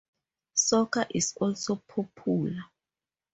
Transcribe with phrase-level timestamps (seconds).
[0.55, 2.57] Soccer is also popular.